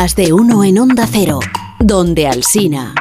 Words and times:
Más 0.00 0.16
de 0.16 0.32
uno 0.32 0.64
en 0.64 0.78
Onda 0.78 1.06
Cero, 1.06 1.40
donde 1.78 2.26
Alsina. 2.26 2.94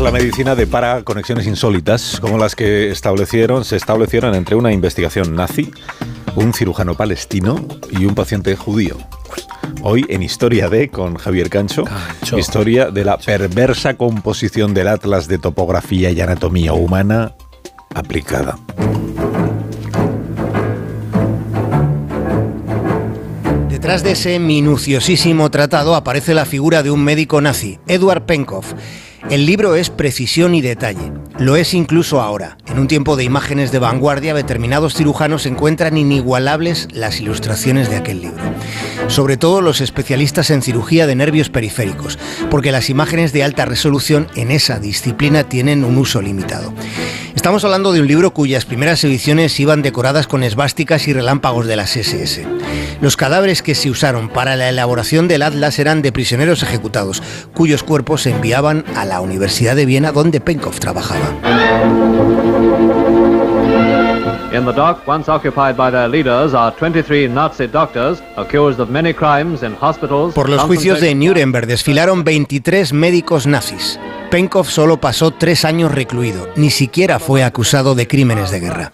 la 0.00 0.10
medicina 0.12 0.54
de 0.54 0.66
para 0.66 1.02
conexiones 1.02 1.46
insólitas, 1.46 2.20
como 2.20 2.38
las 2.38 2.54
que 2.54 2.90
establecieron, 2.90 3.64
se 3.64 3.76
establecieron 3.76 4.34
entre 4.34 4.54
una 4.54 4.72
investigación 4.72 5.34
nazi, 5.34 5.70
un 6.36 6.54
cirujano 6.54 6.94
palestino 6.94 7.66
y 7.90 8.06
un 8.06 8.14
paciente 8.14 8.56
judío. 8.56 8.96
Hoy 9.88 10.04
en 10.08 10.20
Historia 10.20 10.68
de 10.68 10.88
con 10.88 11.14
Javier 11.14 11.48
Cancho, 11.48 11.84
historia 12.36 12.90
de 12.90 13.04
la 13.04 13.18
perversa 13.18 13.94
composición 13.94 14.74
del 14.74 14.88
Atlas 14.88 15.28
de 15.28 15.38
Topografía 15.38 16.10
y 16.10 16.20
Anatomía 16.20 16.72
Humana 16.72 17.36
aplicada. 17.94 18.58
Detrás 23.68 24.02
de 24.02 24.10
ese 24.10 24.40
minuciosísimo 24.40 25.52
tratado 25.52 25.94
aparece 25.94 26.34
la 26.34 26.46
figura 26.46 26.82
de 26.82 26.90
un 26.90 27.04
médico 27.04 27.40
nazi, 27.40 27.78
Eduard 27.86 28.26
Penkov 28.26 28.64
el 29.30 29.44
libro 29.44 29.74
es 29.74 29.90
precisión 29.90 30.54
y 30.54 30.60
detalle. 30.60 31.10
Lo 31.38 31.56
es 31.56 31.74
incluso 31.74 32.20
ahora. 32.20 32.56
En 32.66 32.78
un 32.78 32.86
tiempo 32.86 33.16
de 33.16 33.24
imágenes 33.24 33.72
de 33.72 33.80
vanguardia, 33.80 34.34
determinados 34.34 34.94
cirujanos 34.94 35.46
encuentran 35.46 35.96
inigualables 35.96 36.88
las 36.92 37.20
ilustraciones 37.20 37.90
de 37.90 37.96
aquel 37.96 38.22
libro. 38.22 38.42
Sobre 39.08 39.36
todo 39.36 39.60
los 39.60 39.80
especialistas 39.80 40.50
en 40.50 40.62
cirugía 40.62 41.06
de 41.06 41.16
nervios 41.16 41.50
periféricos, 41.50 42.18
porque 42.50 42.72
las 42.72 42.88
imágenes 42.88 43.32
de 43.32 43.42
alta 43.42 43.64
resolución 43.64 44.28
en 44.36 44.50
esa 44.50 44.78
disciplina 44.78 45.44
tienen 45.44 45.84
un 45.84 45.98
uso 45.98 46.22
limitado. 46.22 46.72
Estamos 47.34 47.64
hablando 47.64 47.92
de 47.92 48.00
un 48.00 48.08
libro 48.08 48.32
cuyas 48.32 48.64
primeras 48.64 49.04
ediciones 49.04 49.60
iban 49.60 49.82
decoradas 49.82 50.26
con 50.26 50.42
esvásticas 50.42 51.06
y 51.06 51.12
relámpagos 51.12 51.66
de 51.66 51.76
las 51.76 51.96
SS. 51.96 52.46
Los 53.00 53.16
cadáveres 53.16 53.62
que 53.62 53.74
se 53.74 53.90
usaron 53.90 54.28
para 54.28 54.56
la 54.56 54.68
elaboración 54.68 55.28
del 55.28 55.42
atlas 55.42 55.78
eran 55.78 56.02
de 56.02 56.12
prisioneros 56.12 56.62
ejecutados, 56.62 57.22
cuyos 57.54 57.82
cuerpos 57.82 58.22
se 58.22 58.30
enviaban 58.30 58.84
a 58.96 59.04
la 59.04 59.15
Universidad 59.20 59.76
de 59.76 59.86
Viena 59.86 60.12
donde 60.12 60.40
Penkov 60.40 60.78
trabajaba. 60.78 61.26
Por 70.34 70.48
los 70.48 70.62
juicios 70.62 71.00
de 71.00 71.14
Nuremberg 71.14 71.66
desfilaron 71.66 72.24
23 72.24 72.92
médicos 72.92 73.46
nazis. 73.46 74.00
Penkov 74.30 74.66
solo 74.66 75.00
pasó 75.00 75.30
tres 75.30 75.64
años 75.64 75.92
recluido, 75.92 76.48
ni 76.56 76.70
siquiera 76.70 77.18
fue 77.18 77.44
acusado 77.44 77.94
de 77.94 78.08
crímenes 78.08 78.50
de 78.50 78.60
guerra. 78.60 78.92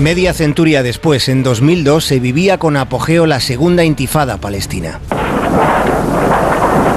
Media 0.00 0.32
centuria 0.32 0.82
después, 0.82 1.28
en 1.28 1.42
2002, 1.42 2.04
se 2.04 2.20
vivía 2.20 2.58
con 2.58 2.76
apogeo 2.76 3.26
la 3.26 3.40
segunda 3.40 3.84
intifada 3.84 4.38
palestina. 4.38 5.00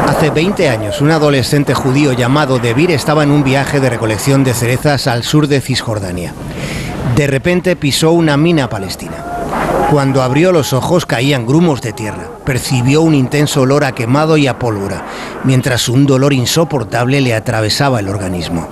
Hace 0.07 0.29
20 0.31 0.69
años, 0.69 1.01
un 1.01 1.11
adolescente 1.11 1.73
judío 1.73 2.13
llamado 2.13 2.59
Debir 2.59 2.91
estaba 2.91 3.23
en 3.23 3.31
un 3.31 3.43
viaje 3.43 3.79
de 3.79 3.89
recolección 3.89 4.43
de 4.43 4.53
cerezas 4.53 5.07
al 5.07 5.23
sur 5.23 5.47
de 5.47 5.61
Cisjordania. 5.61 6.33
De 7.15 7.27
repente 7.27 7.75
pisó 7.75 8.11
una 8.11 8.37
mina 8.37 8.69
palestina. 8.69 9.23
Cuando 9.91 10.21
abrió 10.21 10.51
los 10.51 10.73
ojos 10.73 11.05
caían 11.05 11.45
grumos 11.45 11.81
de 11.81 11.93
tierra. 11.93 12.29
Percibió 12.45 13.01
un 13.01 13.15
intenso 13.15 13.61
olor 13.61 13.85
a 13.85 13.93
quemado 13.93 14.37
y 14.37 14.47
a 14.47 14.59
pólvora, 14.59 15.05
mientras 15.43 15.87
un 15.87 16.05
dolor 16.05 16.33
insoportable 16.33 17.21
le 17.21 17.33
atravesaba 17.33 17.99
el 17.99 18.09
organismo. 18.09 18.67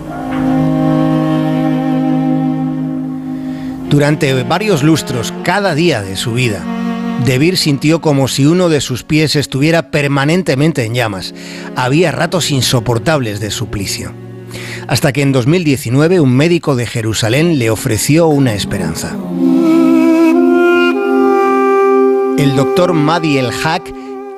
Durante 3.90 4.44
varios 4.44 4.84
lustros, 4.84 5.34
cada 5.44 5.74
día 5.74 6.02
de 6.02 6.18
su 6.18 6.34
vida, 6.34 6.60
Debir 7.24 7.58
sintió 7.58 8.02
como 8.02 8.28
si 8.28 8.46
uno 8.46 8.70
de 8.70 8.82
sus 8.82 9.04
pies 9.04 9.36
estuviera 9.36 9.90
permanentemente 9.90 10.84
en 10.84 10.94
llamas. 10.94 11.34
Había 11.76 12.12
ratos 12.12 12.52
insoportables 12.52 13.40
de 13.40 13.52
suplicio. 13.52 14.14
Hasta 14.88 15.12
que 15.12 15.22
en 15.22 15.32
2019 15.32 16.20
un 16.20 16.36
médico 16.36 16.76
de 16.76 16.86
Jerusalén 16.86 17.58
le 17.58 17.70
ofreció 17.70 18.28
una 18.28 18.54
esperanza. 18.54 19.16
El 22.38 22.56
doctor 22.56 22.94
Madi 22.94 23.38
El 23.38 23.50
Haq 23.50 23.94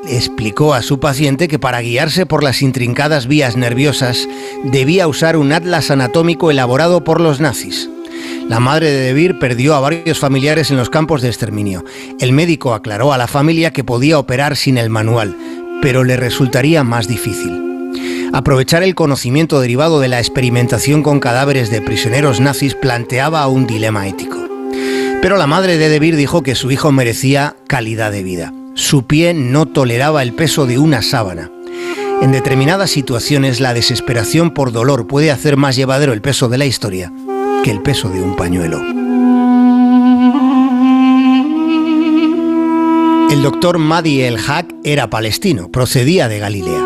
explicó 0.07 0.73
a 0.73 0.81
su 0.81 0.99
paciente 0.99 1.47
que 1.47 1.59
para 1.59 1.81
guiarse 1.81 2.25
por 2.25 2.44
las 2.44 2.61
intrincadas 2.61 3.27
vías 3.27 3.57
nerviosas 3.57 4.27
debía 4.63 5.07
usar 5.07 5.35
un 5.35 5.51
atlas 5.51 5.91
anatómico 5.91 6.51
elaborado 6.51 7.03
por 7.03 7.19
los 7.19 7.41
nazis. 7.41 7.89
La 8.49 8.61
madre 8.61 8.89
de 8.89 9.01
Debir 9.01 9.39
perdió 9.39 9.75
a 9.75 9.81
varios 9.81 10.19
familiares 10.19 10.71
en 10.71 10.77
los 10.77 10.89
campos 10.89 11.21
de 11.21 11.27
exterminio. 11.27 11.83
El 12.17 12.31
médico 12.31 12.73
aclaró 12.73 13.11
a 13.11 13.17
la 13.17 13.27
familia 13.27 13.73
que 13.73 13.83
podía 13.83 14.17
operar 14.17 14.55
sin 14.55 14.77
el 14.77 14.89
manual, 14.89 15.35
pero 15.81 16.05
le 16.05 16.15
resultaría 16.15 16.85
más 16.85 17.09
difícil. 17.09 18.31
Aprovechar 18.31 18.83
el 18.83 18.95
conocimiento 18.95 19.59
derivado 19.59 19.99
de 19.99 20.07
la 20.07 20.19
experimentación 20.19 21.03
con 21.03 21.19
cadáveres 21.19 21.69
de 21.69 21.81
prisioneros 21.81 22.39
nazis 22.39 22.73
planteaba 22.73 23.45
un 23.47 23.67
dilema 23.67 24.07
ético. 24.07 24.37
Pero 25.21 25.35
la 25.35 25.47
madre 25.47 25.77
de 25.77 25.89
Debir 25.89 26.15
dijo 26.15 26.41
que 26.41 26.55
su 26.55 26.71
hijo 26.71 26.93
merecía 26.93 27.57
calidad 27.67 28.13
de 28.13 28.23
vida. 28.23 28.53
Su 28.75 29.05
pie 29.05 29.33
no 29.33 29.65
toleraba 29.65 30.23
el 30.23 30.31
peso 30.31 30.65
de 30.65 30.79
una 30.79 31.01
sábana. 31.01 31.51
En 32.21 32.31
determinadas 32.31 32.91
situaciones 32.91 33.59
la 33.59 33.73
desesperación 33.73 34.51
por 34.53 34.71
dolor 34.71 35.05
puede 35.05 35.31
hacer 35.31 35.57
más 35.57 35.75
llevadero 35.75 36.13
el 36.13 36.21
peso 36.21 36.47
de 36.47 36.57
la 36.57 36.65
historia 36.65 37.11
el 37.69 37.81
peso 37.81 38.09
de 38.09 38.22
un 38.22 38.35
pañuelo. 38.35 38.81
El 43.29 43.41
doctor 43.41 43.78
Madi 43.78 44.22
El 44.22 44.38
Haq 44.38 44.73
era 44.83 45.09
palestino, 45.09 45.69
procedía 45.69 46.29
de 46.29 46.39
Galilea. 46.39 46.83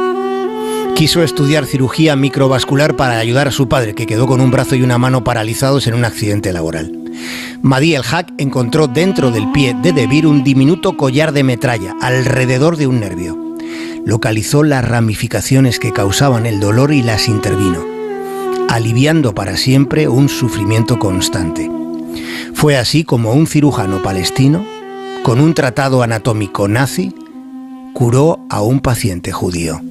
Quiso 0.96 1.24
estudiar 1.24 1.66
cirugía 1.66 2.16
microvascular 2.16 2.96
para 2.96 3.20
ayudar 3.20 3.47
a 3.47 3.52
su 3.52 3.70
padre, 3.70 3.94
que 3.94 4.08
quedó 4.08 4.28
con 4.28 4.41
un 4.41 4.52
brazo 4.52 4.75
y 4.75 4.81
una 4.81 4.97
mano 4.97 5.24
paralizados 5.24 5.88
en 5.88 5.94
un 5.94 6.06
accidente 6.06 6.52
laboral. 6.52 6.91
Madi 7.62 7.96
El 7.96 8.03
Haq 8.03 8.34
encontró 8.38 8.88
dentro 8.88 9.31
del 9.31 9.52
pie 9.52 9.75
de 9.81 9.94
Debir 9.94 10.25
un 10.25 10.44
diminuto 10.44 10.97
collar 10.97 11.31
de 11.31 11.44
metralla, 11.44 11.96
alrededor 12.02 12.78
de 12.78 12.88
un 12.88 13.00
nervio. 13.00 13.38
Localizó 14.06 14.64
las 14.64 14.88
ramificaciones 14.88 15.80
que 15.80 15.94
causaban 15.94 16.46
el 16.47 16.59
dolor 16.59 16.91
y 16.91 17.03
las 17.03 17.28
intervino 17.28 17.91
aliviando 18.72 19.36
para 19.36 19.58
siempre 19.58 20.08
un 20.08 20.30
sufrimiento 20.30 20.98
constante. 20.98 21.70
Fue 22.54 22.78
así 22.78 23.04
como 23.04 23.34
un 23.34 23.46
cirujano 23.46 24.02
palestino, 24.02 24.66
con 25.24 25.42
un 25.42 25.54
tratado 25.54 26.04
anatómico 26.04 26.70
nazi, 26.70 27.14
curó 27.94 28.40
a 28.50 28.62
un 28.62 28.80
paciente 28.80 29.34
judío. 29.34 29.82